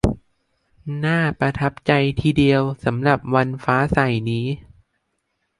[1.03, 4.45] น่าประทับใจที่เดียวสำหรับวันฟ้าใสนี้